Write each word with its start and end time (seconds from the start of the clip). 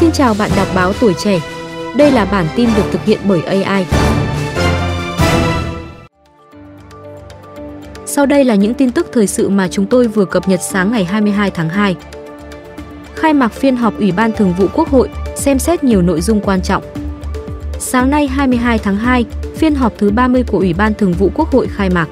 Xin 0.00 0.12
chào 0.12 0.34
bạn 0.38 0.50
đọc 0.56 0.66
báo 0.74 0.92
tuổi 1.00 1.14
trẻ. 1.14 1.40
Đây 1.96 2.10
là 2.10 2.24
bản 2.24 2.46
tin 2.56 2.68
được 2.76 2.82
thực 2.92 3.04
hiện 3.04 3.18
bởi 3.28 3.42
AI. 3.42 3.86
Sau 8.06 8.26
đây 8.26 8.44
là 8.44 8.54
những 8.54 8.74
tin 8.74 8.90
tức 8.90 9.06
thời 9.12 9.26
sự 9.26 9.48
mà 9.48 9.68
chúng 9.68 9.86
tôi 9.86 10.08
vừa 10.08 10.24
cập 10.24 10.48
nhật 10.48 10.60
sáng 10.62 10.92
ngày 10.92 11.04
22 11.04 11.50
tháng 11.50 11.68
2. 11.68 11.96
Khai 13.14 13.34
mạc 13.34 13.52
phiên 13.52 13.76
họp 13.76 13.98
Ủy 13.98 14.12
ban 14.12 14.32
Thường 14.32 14.54
vụ 14.58 14.66
Quốc 14.74 14.88
hội 14.88 15.08
xem 15.36 15.58
xét 15.58 15.84
nhiều 15.84 16.02
nội 16.02 16.20
dung 16.20 16.40
quan 16.40 16.62
trọng. 16.62 16.82
Sáng 17.78 18.10
nay 18.10 18.26
22 18.26 18.78
tháng 18.78 18.96
2, 18.96 19.24
phiên 19.56 19.74
họp 19.74 19.92
thứ 19.98 20.10
30 20.10 20.44
của 20.46 20.58
Ủy 20.58 20.72
ban 20.72 20.94
Thường 20.94 21.12
vụ 21.12 21.30
Quốc 21.34 21.48
hội 21.50 21.68
khai 21.68 21.90
mạc. 21.90 22.08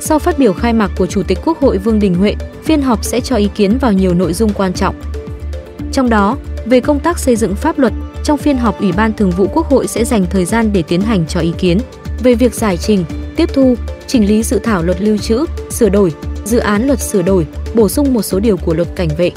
Sau 0.00 0.18
phát 0.18 0.38
biểu 0.38 0.52
khai 0.52 0.72
mạc 0.72 0.90
của 0.98 1.06
Chủ 1.06 1.22
tịch 1.22 1.38
Quốc 1.44 1.58
hội 1.58 1.78
Vương 1.78 2.00
Đình 2.00 2.14
Huệ, 2.14 2.34
phiên 2.62 2.82
họp 2.82 3.04
sẽ 3.04 3.20
cho 3.20 3.36
ý 3.36 3.48
kiến 3.54 3.78
vào 3.78 3.92
nhiều 3.92 4.14
nội 4.14 4.32
dung 4.32 4.52
quan 4.52 4.72
trọng. 4.72 4.94
Trong 5.92 6.10
đó, 6.10 6.36
về 6.66 6.80
công 6.80 7.00
tác 7.00 7.18
xây 7.18 7.36
dựng 7.36 7.54
pháp 7.54 7.78
luật, 7.78 7.92
trong 8.24 8.38
phiên 8.38 8.56
họp 8.56 8.80
Ủy 8.80 8.92
ban 8.92 9.12
Thường 9.12 9.30
vụ 9.30 9.48
Quốc 9.52 9.66
hội 9.66 9.86
sẽ 9.86 10.04
dành 10.04 10.26
thời 10.30 10.44
gian 10.44 10.72
để 10.72 10.82
tiến 10.82 11.00
hành 11.00 11.26
cho 11.28 11.40
ý 11.40 11.52
kiến 11.58 11.78
về 12.22 12.34
việc 12.34 12.54
giải 12.54 12.76
trình, 12.76 13.04
tiếp 13.36 13.50
thu, 13.52 13.74
chỉnh 14.06 14.28
lý 14.28 14.42
dự 14.42 14.58
thảo 14.58 14.82
luật 14.82 15.00
lưu 15.00 15.18
trữ, 15.18 15.44
sửa 15.70 15.88
đổi, 15.88 16.12
dự 16.44 16.58
án 16.58 16.86
luật 16.86 17.00
sửa 17.00 17.22
đổi, 17.22 17.46
bổ 17.74 17.88
sung 17.88 18.14
một 18.14 18.22
số 18.22 18.40
điều 18.40 18.56
của 18.56 18.74
luật 18.74 18.88
cảnh 18.96 19.08
vệ. 19.18 19.30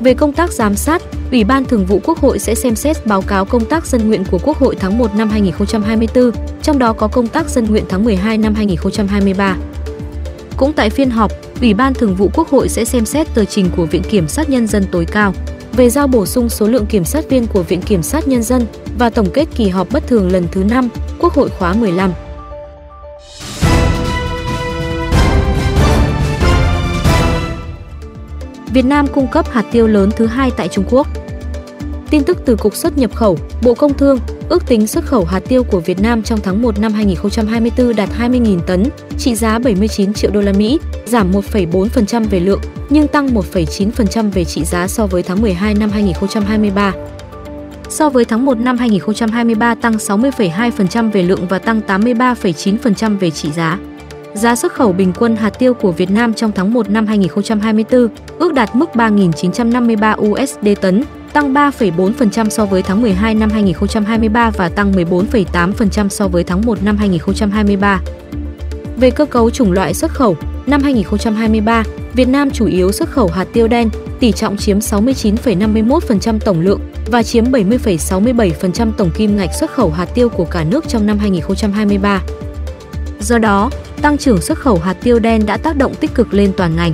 Về 0.00 0.14
công 0.14 0.32
tác 0.32 0.52
giám 0.52 0.76
sát, 0.76 1.02
Ủy 1.30 1.44
ban 1.44 1.64
Thường 1.64 1.86
vụ 1.86 2.00
Quốc 2.04 2.18
hội 2.18 2.38
sẽ 2.38 2.54
xem 2.54 2.76
xét 2.76 3.06
báo 3.06 3.22
cáo 3.22 3.44
công 3.44 3.64
tác 3.64 3.86
dân 3.86 4.08
nguyện 4.08 4.24
của 4.30 4.38
Quốc 4.42 4.58
hội 4.58 4.76
tháng 4.80 4.98
1 4.98 5.14
năm 5.14 5.30
2024, 5.30 6.30
trong 6.62 6.78
đó 6.78 6.92
có 6.92 7.08
công 7.08 7.28
tác 7.28 7.48
dân 7.48 7.64
nguyện 7.64 7.84
tháng 7.88 8.04
12 8.04 8.38
năm 8.38 8.54
2023. 8.54 9.56
Cũng 10.56 10.72
tại 10.72 10.90
phiên 10.90 11.10
họp, 11.10 11.32
Ủy 11.60 11.74
ban 11.74 11.94
Thường 11.94 12.14
vụ 12.14 12.30
Quốc 12.34 12.48
hội 12.48 12.68
sẽ 12.68 12.84
xem 12.84 13.06
xét 13.06 13.34
tờ 13.34 13.44
trình 13.44 13.70
của 13.76 13.86
Viện 13.86 14.02
Kiểm 14.02 14.28
sát 14.28 14.50
Nhân 14.50 14.66
dân 14.66 14.84
tối 14.92 15.04
cao 15.12 15.34
về 15.72 15.90
giao 15.90 16.06
bổ 16.06 16.26
sung 16.26 16.48
số 16.48 16.66
lượng 16.66 16.86
kiểm 16.86 17.04
sát 17.04 17.30
viên 17.30 17.46
của 17.46 17.62
Viện 17.62 17.82
Kiểm 17.82 18.02
sát 18.02 18.28
Nhân 18.28 18.42
dân 18.42 18.66
và 18.98 19.10
tổng 19.10 19.30
kết 19.34 19.48
kỳ 19.54 19.68
họp 19.68 19.88
bất 19.92 20.06
thường 20.06 20.32
lần 20.32 20.48
thứ 20.52 20.64
5, 20.64 20.88
Quốc 21.18 21.32
hội 21.32 21.48
khóa 21.48 21.74
15. 21.74 22.12
Việt 28.72 28.84
Nam 28.84 29.06
cung 29.06 29.28
cấp 29.28 29.50
hạt 29.50 29.64
tiêu 29.72 29.86
lớn 29.86 30.10
thứ 30.16 30.26
hai 30.26 30.50
tại 30.56 30.68
Trung 30.68 30.84
Quốc. 30.90 31.21
Tin 32.12 32.24
tức 32.24 32.38
từ 32.44 32.56
Cục 32.56 32.76
xuất 32.76 32.98
nhập 32.98 33.14
khẩu, 33.14 33.38
Bộ 33.62 33.74
Công 33.74 33.94
Thương, 33.94 34.18
ước 34.48 34.66
tính 34.66 34.86
xuất 34.86 35.04
khẩu 35.04 35.24
hạt 35.24 35.40
tiêu 35.48 35.64
của 35.64 35.80
Việt 35.80 36.00
Nam 36.00 36.22
trong 36.22 36.40
tháng 36.42 36.62
1 36.62 36.78
năm 36.78 36.92
2024 36.92 37.96
đạt 37.96 38.08
20.000 38.18 38.60
tấn, 38.60 38.84
trị 39.18 39.34
giá 39.34 39.58
79 39.58 40.12
triệu 40.12 40.30
đô 40.30 40.40
la 40.40 40.52
Mỹ, 40.52 40.80
giảm 41.06 41.32
1,4% 41.32 42.28
về 42.28 42.40
lượng 42.40 42.60
nhưng 42.90 43.08
tăng 43.08 43.26
1,9% 43.26 44.30
về 44.30 44.44
trị 44.44 44.64
giá 44.64 44.88
so 44.88 45.06
với 45.06 45.22
tháng 45.22 45.42
12 45.42 45.74
năm 45.74 45.90
2023. 45.90 46.92
So 47.88 48.08
với 48.08 48.24
tháng 48.24 48.44
1 48.44 48.58
năm 48.58 48.78
2023 48.78 49.74
tăng 49.74 49.92
60,2% 49.92 51.10
về 51.10 51.22
lượng 51.22 51.46
và 51.48 51.58
tăng 51.58 51.80
83,9% 51.86 53.18
về 53.18 53.30
trị 53.30 53.50
giá. 53.52 53.78
Giá 54.34 54.56
xuất 54.56 54.72
khẩu 54.72 54.92
bình 54.92 55.12
quân 55.18 55.36
hạt 55.36 55.50
tiêu 55.50 55.74
của 55.74 55.92
Việt 55.92 56.10
Nam 56.10 56.34
trong 56.34 56.52
tháng 56.54 56.72
1 56.72 56.90
năm 56.90 57.06
2024 57.06 58.08
ước 58.38 58.54
đạt 58.54 58.76
mức 58.76 58.90
3.953 58.94 60.30
USD 60.30 60.80
tấn, 60.80 61.04
tăng 61.32 61.54
3,4% 61.54 62.48
so 62.48 62.66
với 62.66 62.82
tháng 62.82 63.02
12 63.02 63.34
năm 63.34 63.50
2023 63.50 64.50
và 64.50 64.68
tăng 64.68 64.92
14,8% 64.92 66.08
so 66.08 66.28
với 66.28 66.44
tháng 66.44 66.62
1 66.66 66.82
năm 66.82 66.96
2023. 66.96 68.00
Về 68.96 69.10
cơ 69.10 69.24
cấu 69.24 69.50
chủng 69.50 69.72
loại 69.72 69.94
xuất 69.94 70.10
khẩu, 70.10 70.36
năm 70.66 70.82
2023, 70.82 71.84
Việt 72.14 72.28
Nam 72.28 72.50
chủ 72.50 72.66
yếu 72.66 72.92
xuất 72.92 73.10
khẩu 73.10 73.28
hạt 73.28 73.46
tiêu 73.52 73.68
đen, 73.68 73.88
tỷ 74.20 74.32
trọng 74.32 74.56
chiếm 74.56 74.78
69,51% 74.78 76.38
tổng 76.38 76.60
lượng 76.60 76.80
và 77.06 77.22
chiếm 77.22 77.44
70,67% 77.44 78.92
tổng 78.92 79.10
kim 79.10 79.36
ngạch 79.36 79.54
xuất 79.54 79.70
khẩu 79.70 79.90
hạt 79.90 80.06
tiêu 80.14 80.28
của 80.28 80.44
cả 80.44 80.64
nước 80.64 80.88
trong 80.88 81.06
năm 81.06 81.18
2023. 81.18 82.22
Do 83.20 83.38
đó, 83.38 83.70
tăng 84.02 84.18
trưởng 84.18 84.40
xuất 84.40 84.58
khẩu 84.58 84.78
hạt 84.78 84.96
tiêu 85.02 85.18
đen 85.18 85.46
đã 85.46 85.56
tác 85.56 85.76
động 85.76 85.94
tích 85.94 86.14
cực 86.14 86.34
lên 86.34 86.52
toàn 86.56 86.76
ngành. 86.76 86.92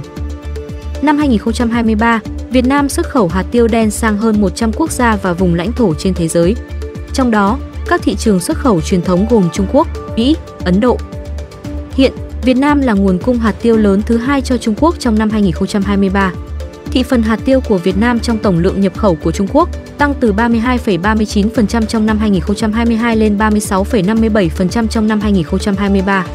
Năm 1.02 1.18
2023, 1.18 2.20
Việt 2.50 2.66
Nam 2.66 2.88
xuất 2.88 3.08
khẩu 3.08 3.28
hạt 3.28 3.44
tiêu 3.50 3.68
đen 3.68 3.90
sang 3.90 4.18
hơn 4.18 4.40
100 4.40 4.72
quốc 4.72 4.90
gia 4.90 5.16
và 5.16 5.32
vùng 5.32 5.54
lãnh 5.54 5.72
thổ 5.72 5.94
trên 5.94 6.14
thế 6.14 6.28
giới. 6.28 6.56
Trong 7.12 7.30
đó, 7.30 7.58
các 7.88 8.02
thị 8.02 8.14
trường 8.14 8.40
xuất 8.40 8.58
khẩu 8.58 8.80
truyền 8.80 9.02
thống 9.02 9.26
gồm 9.30 9.48
Trung 9.52 9.66
Quốc, 9.72 9.88
Mỹ, 10.16 10.36
Ấn 10.64 10.80
Độ. 10.80 10.98
Hiện, 11.92 12.12
Việt 12.42 12.54
Nam 12.54 12.80
là 12.80 12.92
nguồn 12.92 13.18
cung 13.18 13.38
hạt 13.38 13.54
tiêu 13.62 13.76
lớn 13.76 14.02
thứ 14.06 14.16
hai 14.16 14.42
cho 14.42 14.56
Trung 14.56 14.74
Quốc 14.80 14.94
trong 14.98 15.18
năm 15.18 15.30
2023. 15.30 16.32
Thị 16.90 17.02
phần 17.02 17.22
hạt 17.22 17.40
tiêu 17.44 17.60
của 17.60 17.78
Việt 17.78 17.96
Nam 17.96 18.20
trong 18.20 18.38
tổng 18.38 18.58
lượng 18.58 18.80
nhập 18.80 18.96
khẩu 18.96 19.14
của 19.14 19.32
Trung 19.32 19.48
Quốc 19.52 19.68
tăng 19.98 20.14
từ 20.20 20.32
32,39% 20.32 21.86
trong 21.86 22.06
năm 22.06 22.18
2022 22.18 23.16
lên 23.16 23.38
36,57% 23.38 24.86
trong 24.86 25.08
năm 25.08 25.20
2023. 25.20 26.26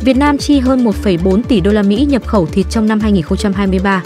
Việt 0.00 0.16
Nam 0.16 0.38
chi 0.38 0.58
hơn 0.58 0.84
1,4 0.84 1.42
tỷ 1.42 1.60
đô 1.60 1.72
la 1.72 1.82
Mỹ 1.82 2.06
nhập 2.08 2.26
khẩu 2.26 2.46
thịt 2.46 2.66
trong 2.70 2.86
năm 2.86 3.00
2023. 3.00 4.02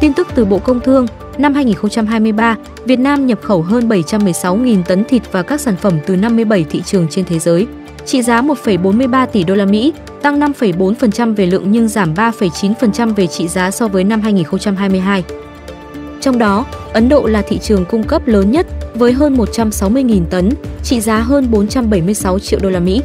Tin 0.00 0.12
tức 0.12 0.28
từ 0.34 0.44
Bộ 0.44 0.58
Công 0.58 0.80
Thương, 0.80 1.06
năm 1.38 1.54
2023, 1.54 2.56
Việt 2.84 2.98
Nam 2.98 3.26
nhập 3.26 3.38
khẩu 3.42 3.62
hơn 3.62 3.88
716.000 3.88 4.82
tấn 4.82 5.04
thịt 5.04 5.22
và 5.32 5.42
các 5.42 5.60
sản 5.60 5.76
phẩm 5.76 5.98
từ 6.06 6.16
57 6.16 6.64
thị 6.70 6.82
trường 6.82 7.08
trên 7.10 7.24
thế 7.24 7.38
giới, 7.38 7.66
trị 8.06 8.22
giá 8.22 8.42
1,43 8.42 9.26
tỷ 9.26 9.44
đô 9.44 9.54
la 9.54 9.64
Mỹ, 9.64 9.92
tăng 10.22 10.40
5,4% 10.40 11.34
về 11.34 11.46
lượng 11.46 11.72
nhưng 11.72 11.88
giảm 11.88 12.14
3,9% 12.14 13.14
về 13.14 13.26
trị 13.26 13.48
giá 13.48 13.70
so 13.70 13.88
với 13.88 14.04
năm 14.04 14.20
2022. 14.20 15.24
Trong 16.20 16.38
đó, 16.38 16.66
Ấn 16.92 17.08
Độ 17.08 17.26
là 17.26 17.42
thị 17.42 17.58
trường 17.58 17.84
cung 17.84 18.02
cấp 18.02 18.26
lớn 18.26 18.50
nhất 18.50 18.66
với 18.94 19.12
hơn 19.12 19.36
160.000 19.36 20.24
tấn, 20.30 20.50
trị 20.82 21.00
giá 21.00 21.18
hơn 21.18 21.50
476 21.50 22.38
triệu 22.38 22.60
đô 22.62 22.70
la 22.70 22.80
Mỹ. 22.80 23.02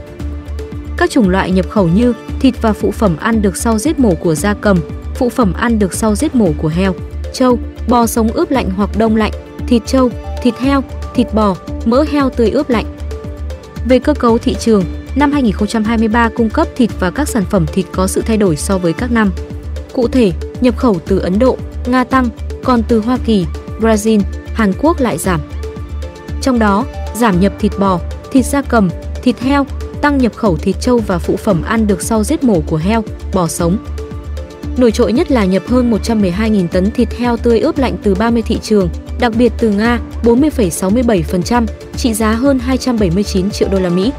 Các 0.98 1.10
chủng 1.10 1.30
loại 1.30 1.52
nhập 1.52 1.70
khẩu 1.70 1.88
như 1.88 2.14
thịt 2.40 2.62
và 2.62 2.74
phụ 2.74 2.92
phẩm 2.92 3.18
ăn 3.18 3.42
được 3.42 3.58
sau 3.58 3.80
giết 3.80 4.00
mổ 4.00 4.14
của 4.16 4.36
gia 4.36 4.54
cầm, 4.54 4.78
phụ 5.16 5.30
phẩm 5.30 5.54
ăn 5.54 5.80
được 5.80 5.94
sau 5.94 6.16
giết 6.16 6.36
mổ 6.36 6.50
của 6.62 6.68
heo, 6.68 6.94
trâu, 7.34 7.60
bò 7.88 8.06
sống 8.06 8.28
ướp 8.28 8.52
lạnh 8.52 8.70
hoặc 8.76 8.90
đông 8.98 9.16
lạnh, 9.16 9.32
thịt 9.68 9.82
trâu, 9.86 10.10
thịt 10.42 10.58
heo, 10.58 10.84
thịt 11.16 11.28
bò, 11.34 11.56
mỡ 11.86 12.06
heo 12.12 12.30
tươi 12.30 12.50
ướp 12.50 12.70
lạnh. 12.70 12.86
Về 13.86 14.00
cơ 14.00 14.14
cấu 14.14 14.38
thị 14.38 14.56
trường, 14.60 14.84
năm 15.16 15.32
2023 15.32 16.30
cung 16.30 16.50
cấp 16.50 16.68
thịt 16.76 16.90
và 17.00 17.12
các 17.12 17.30
sản 17.30 17.44
phẩm 17.50 17.66
thịt 17.74 17.86
có 17.92 18.08
sự 18.08 18.22
thay 18.22 18.38
đổi 18.38 18.56
so 18.56 18.78
với 18.78 18.94
các 18.94 19.12
năm. 19.12 19.32
Cụ 19.94 20.08
thể, 20.08 20.32
nhập 20.62 20.78
khẩu 20.78 21.00
từ 21.08 21.20
Ấn 21.20 21.40
Độ, 21.40 21.58
Nga 21.86 22.04
tăng, 22.04 22.30
còn 22.64 22.84
từ 22.84 23.00
Hoa 23.00 23.18
Kỳ, 23.26 23.46
Brazil, 23.80 24.22
Hàn 24.54 24.74
Quốc 24.82 25.00
lại 25.00 25.18
giảm. 25.18 25.42
Trong 26.42 26.60
đó, 26.60 26.86
giảm 27.16 27.40
nhập 27.40 27.54
thịt 27.60 27.72
bò, 27.80 28.00
thịt 28.32 28.46
da 28.46 28.62
cầm, 28.62 28.90
thịt 29.24 29.40
heo, 29.40 29.66
tăng 30.04 30.18
nhập 30.18 30.36
khẩu 30.36 30.58
thịt 30.58 30.76
trâu 30.82 30.98
và 30.98 31.20
phụ 31.20 31.36
phẩm 31.36 31.64
ăn 31.64 31.88
được 31.88 32.02
sau 32.02 32.24
giết 32.24 32.44
mổ 32.44 32.62
của 32.68 32.78
heo, 32.78 33.04
bò 33.34 33.48
sống. 33.48 33.78
Nổi 34.78 34.92
trội 34.92 35.14
nhất 35.14 35.32
là 35.32 35.46
nhập 35.46 35.64
hơn 35.68 35.92
112.000 35.92 36.68
tấn 36.68 36.92
thịt 36.92 37.14
heo 37.14 37.38
tươi 37.38 37.60
ướp 37.60 37.78
lạnh 37.78 37.98
từ 38.04 38.16
30 38.16 38.42
thị 38.42 38.60
trường, 38.62 38.90
đặc 39.20 39.34
biệt 39.38 39.54
từ 39.58 39.70
Nga 39.70 40.00
40,67%, 40.24 41.66
trị 41.98 42.14
giá 42.14 42.32
hơn 42.32 42.60
279 42.60 43.52
triệu 43.52 43.70
đô 43.70 43.80
la 43.80 43.90
Mỹ. 43.90 44.12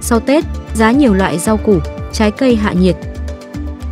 Sau 0.00 0.20
Tết, 0.20 0.44
giá 0.74 0.92
nhiều 0.92 1.14
loại 1.14 1.38
rau 1.38 1.56
củ, 1.56 1.78
trái 2.12 2.30
cây 2.30 2.56
hạ 2.56 2.72
nhiệt. 2.72 2.96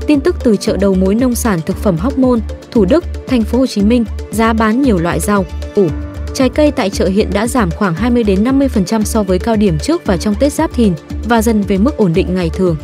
Tin 0.06 0.20
tức 0.20 0.36
từ 0.44 0.56
chợ 0.56 0.76
đầu 0.76 0.94
mối 0.94 1.14
nông 1.14 1.34
sản 1.34 1.60
thực 1.66 1.76
phẩm 1.76 1.96
Hóc 1.96 2.18
Môn, 2.18 2.40
Thủ 2.72 2.84
Đức, 2.84 3.04
thành 3.26 3.42
phố 3.42 3.58
Hồ 3.58 3.66
Chí 3.66 3.82
Minh, 3.82 4.04
giá 4.30 4.52
bán 4.52 4.82
nhiều 4.82 4.98
loại 4.98 5.20
rau, 5.20 5.44
củ, 5.74 5.86
trái 6.34 6.48
cây 6.48 6.70
tại 6.70 6.90
chợ 6.90 7.06
hiện 7.06 7.28
đã 7.32 7.46
giảm 7.46 7.70
khoảng 7.70 7.94
20 7.94 8.22
đến 8.22 8.44
50% 8.44 9.02
so 9.02 9.22
với 9.22 9.38
cao 9.38 9.56
điểm 9.56 9.78
trước 9.78 10.06
và 10.06 10.16
trong 10.16 10.34
Tết 10.34 10.52
Giáp 10.52 10.74
Thìn 10.74 10.92
và 11.28 11.42
dần 11.42 11.62
về 11.62 11.78
mức 11.78 11.96
ổn 11.96 12.12
định 12.14 12.34
ngày 12.34 12.50
thường. 12.54 12.76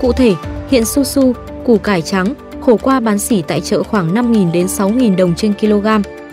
Cụ 0.00 0.12
thể, 0.12 0.34
hiện 0.70 0.84
su 0.84 1.04
su, 1.04 1.34
củ 1.64 1.78
cải 1.78 2.02
trắng, 2.02 2.34
khổ 2.60 2.76
qua 2.82 3.00
bán 3.00 3.18
sỉ 3.18 3.42
tại 3.42 3.60
chợ 3.60 3.82
khoảng 3.82 4.14
5.000 4.14 4.52
đến 4.52 4.66
6.000 4.66 5.16
đồng 5.16 5.34
trên 5.34 5.52
kg, 5.60 5.86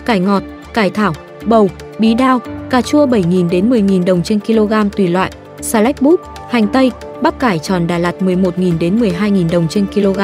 cải 0.05 0.19
ngọt, 0.19 0.43
cải 0.73 0.89
thảo, 0.89 1.13
bầu, 1.45 1.69
bí 1.99 2.13
đao, 2.13 2.39
cà 2.69 2.81
chua 2.81 3.05
7.000 3.05 3.49
đến 3.49 3.69
10.000 3.69 4.05
đồng 4.05 4.23
trên 4.23 4.39
kg 4.39 4.73
tùy 4.97 5.07
loại, 5.07 5.31
xà 5.61 5.81
lách 5.81 6.01
búp, 6.01 6.21
hành 6.49 6.67
tây, 6.67 6.91
bắp 7.21 7.39
cải 7.39 7.59
tròn 7.59 7.87
Đà 7.87 7.97
Lạt 7.97 8.15
11.000 8.19 8.77
đến 8.79 8.99
12.000 8.99 9.49
đồng 9.49 9.67
trên 9.67 9.85
kg. 9.85 10.19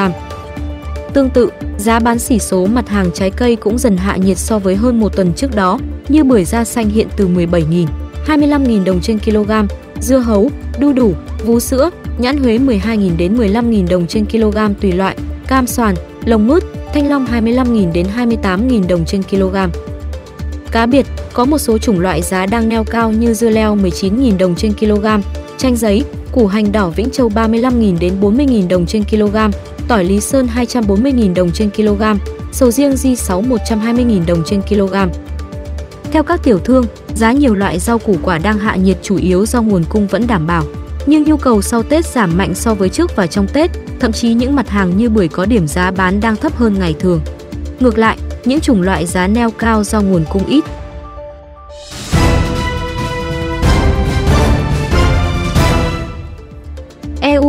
Tương 1.16 1.30
tự, 1.30 1.50
giá 1.78 2.00
bán 2.00 2.18
sỉ 2.18 2.38
số 2.38 2.66
mặt 2.66 2.88
hàng 2.88 3.10
trái 3.14 3.30
cây 3.30 3.56
cũng 3.56 3.78
dần 3.78 3.96
hạ 3.96 4.16
nhiệt 4.16 4.38
so 4.38 4.58
với 4.58 4.76
hơn 4.76 5.00
một 5.00 5.16
tuần 5.16 5.32
trước 5.32 5.56
đó, 5.56 5.78
như 6.08 6.24
bưởi 6.24 6.44
da 6.44 6.64
xanh 6.64 6.88
hiện 6.88 7.08
từ 7.16 7.28
17.000, 7.28 7.86
25.000 8.26 8.84
đồng 8.84 9.00
trên 9.00 9.18
kg, 9.18 9.50
dưa 10.00 10.18
hấu, 10.18 10.50
đu 10.78 10.92
đủ, 10.92 11.14
vú 11.44 11.60
sữa, 11.60 11.90
nhãn 12.18 12.36
Huế 12.36 12.58
12.000 12.58 13.16
đến 13.16 13.38
15.000 13.38 13.88
đồng 13.88 14.06
trên 14.06 14.26
kg 14.26 14.58
tùy 14.80 14.92
loại, 14.92 15.16
cam 15.48 15.66
xoàn, 15.66 15.94
lồng 16.24 16.46
mướt, 16.46 16.64
thanh 16.94 17.10
long 17.10 17.26
25.000 17.26 17.92
đến 17.92 18.06
28.000 18.16 18.88
đồng 18.88 19.04
trên 19.04 19.22
kg. 19.22 19.56
Cá 20.72 20.86
biệt, 20.86 21.06
có 21.32 21.44
một 21.44 21.58
số 21.58 21.78
chủng 21.78 22.00
loại 22.00 22.22
giá 22.22 22.46
đang 22.46 22.68
neo 22.68 22.84
cao 22.84 23.12
như 23.12 23.34
dưa 23.34 23.50
leo 23.50 23.76
19.000 23.76 24.38
đồng 24.38 24.54
trên 24.54 24.72
kg, 24.72 25.06
chanh 25.58 25.76
giấy, 25.76 26.04
củ 26.32 26.46
hành 26.46 26.72
đỏ 26.72 26.88
Vĩnh 26.88 27.10
Châu 27.10 27.28
35.000 27.28 27.98
đến 27.98 28.12
40.000 28.20 28.68
đồng 28.68 28.86
trên 28.86 29.04
kg, 29.04 29.36
tỏi 29.88 30.04
Lý 30.04 30.20
Sơn 30.20 30.48
240.000 30.54 31.34
đồng 31.34 31.52
trên 31.52 31.70
kg, 31.70 32.02
sầu 32.52 32.70
riêng 32.70 32.94
J6 32.94 33.48
120.000 33.48 34.26
đồng 34.26 34.42
trên 34.44 34.62
kg. 34.62 34.94
Theo 36.12 36.22
các 36.22 36.40
tiểu 36.42 36.58
thương, 36.58 36.84
giá 37.14 37.32
nhiều 37.32 37.54
loại 37.54 37.78
rau 37.78 37.98
củ 37.98 38.16
quả 38.22 38.38
đang 38.38 38.58
hạ 38.58 38.76
nhiệt 38.76 38.96
chủ 39.02 39.16
yếu 39.16 39.46
do 39.46 39.62
nguồn 39.62 39.84
cung 39.88 40.06
vẫn 40.06 40.26
đảm 40.26 40.46
bảo. 40.46 40.64
Nhưng 41.06 41.22
nhu 41.22 41.36
cầu 41.36 41.62
sau 41.62 41.82
Tết 41.82 42.06
giảm 42.06 42.38
mạnh 42.38 42.54
so 42.54 42.74
với 42.74 42.88
trước 42.88 43.16
và 43.16 43.26
trong 43.26 43.46
Tết, 43.52 43.70
thậm 44.00 44.12
chí 44.12 44.34
những 44.34 44.56
mặt 44.56 44.68
hàng 44.68 44.96
như 44.96 45.08
bưởi 45.08 45.28
có 45.28 45.46
điểm 45.46 45.66
giá 45.66 45.90
bán 45.90 46.20
đang 46.20 46.36
thấp 46.36 46.56
hơn 46.56 46.78
ngày 46.78 46.94
thường. 47.00 47.20
Ngược 47.80 47.98
lại, 47.98 48.18
những 48.44 48.60
chủng 48.60 48.82
loại 48.82 49.06
giá 49.06 49.26
neo 49.26 49.50
cao 49.50 49.84
do 49.84 50.00
nguồn 50.00 50.24
cung 50.30 50.46
ít. 50.46 50.64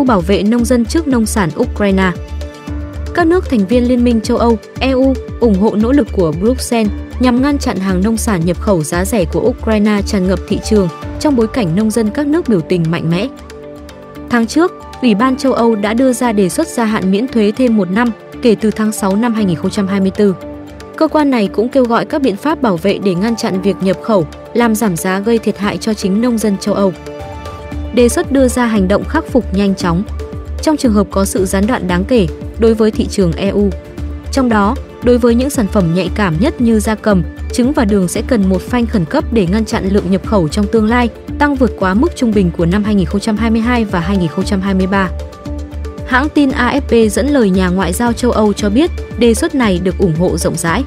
Bảo 0.08 0.22
vệ 0.22 0.44
nông 0.44 0.66
dân 0.66 0.86
trước 0.86 1.08
nông 1.08 1.26
sản 1.26 1.50
Ukraine 1.60 2.12
các 3.18 3.28
nước 3.28 3.50
thành 3.50 3.68
viên 3.68 3.88
Liên 3.88 4.04
minh 4.04 4.22
châu 4.22 4.38
Âu, 4.38 4.58
EU 4.80 5.14
ủng 5.40 5.56
hộ 5.56 5.76
nỗ 5.76 5.92
lực 5.92 6.08
của 6.12 6.32
Bruxelles 6.42 6.92
nhằm 7.20 7.42
ngăn 7.42 7.58
chặn 7.58 7.78
hàng 7.78 8.02
nông 8.04 8.18
sản 8.18 8.46
nhập 8.46 8.60
khẩu 8.60 8.84
giá 8.84 9.06
rẻ 9.06 9.26
của 9.26 9.40
Ukraine 9.40 10.02
tràn 10.06 10.28
ngập 10.28 10.40
thị 10.48 10.60
trường 10.70 10.88
trong 11.20 11.36
bối 11.36 11.48
cảnh 11.48 11.76
nông 11.76 11.92
dân 11.92 12.10
các 12.10 12.28
nước 12.28 12.48
biểu 12.48 12.62
tình 12.62 12.84
mạnh 12.92 13.10
mẽ. 13.10 13.28
Tháng 14.30 14.48
trước, 14.48 14.72
Ủy 15.02 15.16
ban 15.16 15.38
châu 15.38 15.54
Âu 15.54 15.76
đã 15.76 15.94
đưa 15.94 16.14
ra 16.14 16.32
đề 16.32 16.50
xuất 16.50 16.68
gia 16.68 16.86
hạn 16.86 17.12
miễn 17.12 17.28
thuế 17.28 17.52
thêm 17.58 17.78
một 17.78 17.92
năm 17.92 18.12
kể 18.42 18.56
từ 18.62 18.72
tháng 18.72 18.92
6 18.92 19.16
năm 19.16 19.34
2024. 19.34 20.34
Cơ 20.96 21.08
quan 21.08 21.30
này 21.30 21.48
cũng 21.48 21.70
kêu 21.70 21.86
gọi 21.86 22.06
các 22.06 22.22
biện 22.22 22.36
pháp 22.36 22.62
bảo 22.62 22.78
vệ 22.78 22.98
để 23.04 23.16
ngăn 23.16 23.36
chặn 23.36 23.62
việc 23.62 23.76
nhập 23.82 23.98
khẩu, 24.04 24.28
làm 24.54 24.76
giảm 24.76 24.96
giá 24.96 25.20
gây 25.20 25.38
thiệt 25.38 25.58
hại 25.58 25.78
cho 25.78 25.94
chính 25.94 26.22
nông 26.22 26.38
dân 26.38 26.58
châu 26.58 26.76
Âu. 26.76 26.94
Đề 27.98 28.10
xuất 28.10 28.32
đưa 28.32 28.48
ra 28.48 28.66
hành 28.66 28.88
động 28.88 29.06
khắc 29.06 29.28
phục 29.28 29.54
nhanh 29.54 29.76
chóng. 29.76 30.04
Trong 30.62 30.78
trường 30.78 30.94
hợp 30.94 31.08
có 31.12 31.26
sự 31.26 31.46
gián 31.46 31.68
đoạn 31.68 31.88
đáng 31.88 32.06
kể, 32.06 32.28
đối 32.60 32.74
với 32.74 32.92
thị 32.92 33.08
trường 33.08 33.32
EU. 33.34 33.70
Trong 34.32 34.50
đó, 34.50 34.76
đối 35.04 35.18
với 35.18 35.36
những 35.36 35.50
sản 35.50 35.68
phẩm 35.68 35.96
nhạy 35.96 36.10
cảm 36.16 36.36
nhất 36.40 36.62
như 36.62 36.80
da 36.80 36.96
cầm, 36.96 37.24
trứng 37.54 37.74
và 37.74 37.86
đường 37.86 38.08
sẽ 38.08 38.22
cần 38.28 38.50
một 38.50 38.62
phanh 38.62 38.86
khẩn 38.86 39.06
cấp 39.06 39.24
để 39.32 39.48
ngăn 39.52 39.66
chặn 39.66 39.90
lượng 39.90 40.12
nhập 40.12 40.28
khẩu 40.28 40.48
trong 40.48 40.68
tương 40.68 40.90
lai 40.90 41.10
tăng 41.40 41.56
vượt 41.56 41.72
quá 41.80 41.94
mức 41.94 42.16
trung 42.16 42.32
bình 42.32 42.52
của 42.58 42.66
năm 42.66 42.84
2022 42.84 43.86
và 43.86 44.00
2023. 44.00 45.10
Hãng 46.08 46.30
tin 46.30 46.50
AFP 46.50 47.10
dẫn 47.10 47.28
lời 47.28 47.50
nhà 47.50 47.68
ngoại 47.68 47.94
giao 47.94 48.14
châu 48.14 48.32
Âu 48.32 48.54
cho 48.54 48.70
biết 48.70 48.92
đề 49.20 49.34
xuất 49.34 49.56
này 49.56 49.80
được 49.84 49.98
ủng 49.98 50.16
hộ 50.16 50.38
rộng 50.38 50.56
rãi. 50.56 50.84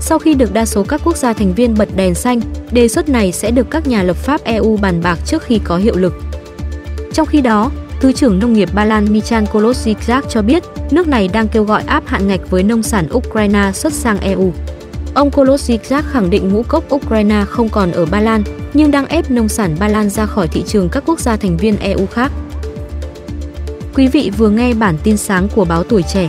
Sau 0.00 0.18
khi 0.18 0.34
được 0.34 0.52
đa 0.52 0.66
số 0.66 0.82
các 0.82 1.00
quốc 1.04 1.16
gia 1.16 1.32
thành 1.32 1.54
viên 1.54 1.74
bật 1.78 1.88
đèn 1.96 2.14
xanh, 2.14 2.40
đề 2.72 2.88
xuất 2.88 3.08
này 3.08 3.32
sẽ 3.32 3.50
được 3.50 3.70
các 3.70 3.86
nhà 3.86 4.02
lập 4.02 4.16
pháp 4.16 4.44
EU 4.44 4.76
bàn 4.76 5.00
bạc 5.02 5.18
trước 5.26 5.42
khi 5.42 5.60
có 5.64 5.76
hiệu 5.76 5.96
lực. 5.96 6.14
Trong 7.18 7.26
khi 7.26 7.40
đó, 7.40 7.70
Thứ 8.00 8.12
trưởng 8.12 8.38
Nông 8.38 8.52
nghiệp 8.52 8.68
Ba 8.74 8.84
Lan 8.84 9.12
Michan 9.12 9.44
Kolosijczak 9.44 10.22
cho 10.28 10.42
biết 10.42 10.62
nước 10.90 11.08
này 11.08 11.28
đang 11.28 11.48
kêu 11.48 11.64
gọi 11.64 11.82
áp 11.86 12.02
hạn 12.06 12.28
ngạch 12.28 12.50
với 12.50 12.62
nông 12.62 12.82
sản 12.82 13.08
Ukraine 13.14 13.72
xuất 13.74 13.92
sang 13.92 14.20
EU. 14.20 14.52
Ông 15.14 15.30
Kolosijczak 15.30 16.02
khẳng 16.02 16.30
định 16.30 16.48
ngũ 16.48 16.62
cốc 16.62 16.94
Ukraine 16.94 17.44
không 17.48 17.68
còn 17.68 17.92
ở 17.92 18.06
Ba 18.06 18.20
Lan, 18.20 18.42
nhưng 18.74 18.90
đang 18.90 19.06
ép 19.06 19.30
nông 19.30 19.48
sản 19.48 19.76
Ba 19.80 19.88
Lan 19.88 20.10
ra 20.10 20.26
khỏi 20.26 20.48
thị 20.48 20.62
trường 20.66 20.88
các 20.88 21.02
quốc 21.06 21.20
gia 21.20 21.36
thành 21.36 21.56
viên 21.56 21.78
EU 21.78 22.06
khác. 22.06 22.32
Quý 23.94 24.08
vị 24.08 24.30
vừa 24.36 24.50
nghe 24.50 24.74
bản 24.74 24.96
tin 25.02 25.16
sáng 25.16 25.48
của 25.54 25.64
báo 25.64 25.84
Tuổi 25.84 26.02
Trẻ. 26.02 26.28